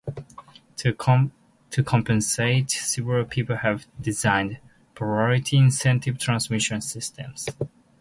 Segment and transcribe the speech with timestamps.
[0.77, 0.93] To
[1.83, 4.57] compensate, several people have designed
[4.95, 7.45] polarity-insensitive transmission systems.